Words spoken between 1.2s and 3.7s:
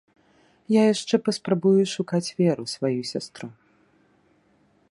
паспрабую шукаць Веру, сваю сястру.